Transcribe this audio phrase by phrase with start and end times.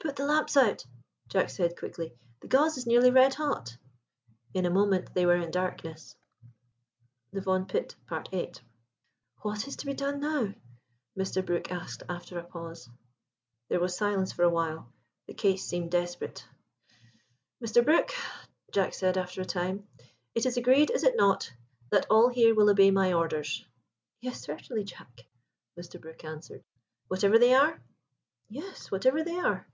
[0.00, 0.84] "Put the lamps out,"
[1.28, 3.78] Jack said quickly; "the gauze is nearly red hot."
[4.52, 6.14] In a moment they were in darkness.
[7.32, 8.52] THE VAUGHAN PIT.—VIII.
[9.40, 10.52] "What is to be done now?"
[11.18, 11.44] Mr.
[11.44, 12.90] Brook asked after a pause.
[13.70, 16.46] There was silence for a while—the case seemed desperate.
[17.64, 17.82] "Mr.
[17.82, 18.12] Brook,"
[18.72, 19.88] Jack said after a time,
[20.34, 21.50] "it is agreed, is it not,
[21.88, 23.64] that all here will obey my orders?"
[24.20, 25.24] "Yes, certainly, Jack,"
[25.80, 25.98] Mr.
[25.98, 26.62] Brook answered.
[27.08, 27.80] "Whatever they are?"
[28.50, 29.66] "Yes, whatever they are."